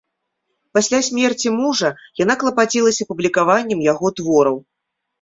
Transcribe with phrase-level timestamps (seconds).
[0.77, 1.93] Пасля смерці мужа
[2.23, 4.57] яна клапацілася публікаваннем яго твораў.